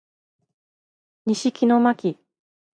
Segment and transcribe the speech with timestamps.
[1.27, 2.19] 西木野真姫